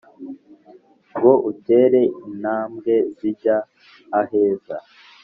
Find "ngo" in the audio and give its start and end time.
1.15-1.31